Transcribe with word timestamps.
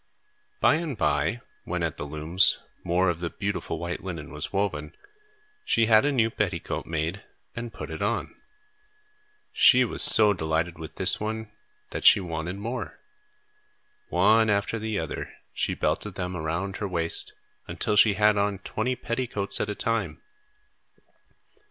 By 0.61 0.77
and 0.77 0.97
by, 0.97 1.41
when, 1.63 1.83
at 1.83 1.97
the 1.97 2.05
looms, 2.07 2.57
more 2.83 3.07
of 3.07 3.19
the 3.19 3.29
beautiful 3.29 3.77
white 3.77 4.03
linen 4.03 4.31
was 4.33 4.51
woven, 4.51 4.95
she 5.63 5.85
had 5.85 6.05
a 6.05 6.11
new 6.11 6.31
petticoat 6.31 6.87
made 6.87 7.23
and 7.55 7.71
put 7.71 7.91
it 7.91 8.01
on. 8.01 8.33
She 9.51 9.85
was 9.85 10.01
so 10.01 10.33
delighted 10.33 10.79
with 10.79 10.95
this 10.95 11.19
one 11.19 11.51
that 11.91 12.03
she 12.03 12.19
wanted 12.19 12.55
more. 12.57 12.99
One 14.09 14.49
after 14.49 14.79
the 14.79 14.97
other, 14.97 15.35
she 15.53 15.75
belted 15.75 16.15
them 16.15 16.35
around 16.35 16.77
her 16.77 16.87
waist, 16.87 17.33
until 17.67 17.95
she 17.95 18.15
had 18.15 18.37
on 18.37 18.57
twenty 18.57 18.95
petticoats 18.95 19.61
at 19.61 19.69
a 19.69 19.75
time. 19.75 20.19